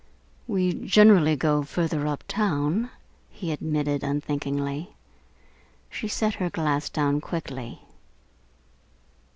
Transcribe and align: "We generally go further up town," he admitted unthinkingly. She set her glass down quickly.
"We 0.47 0.73
generally 0.73 1.35
go 1.35 1.61
further 1.61 2.07
up 2.07 2.23
town," 2.27 2.89
he 3.29 3.51
admitted 3.51 4.01
unthinkingly. 4.03 4.95
She 5.91 6.07
set 6.07 6.33
her 6.33 6.49
glass 6.49 6.89
down 6.89 7.21
quickly. 7.21 7.83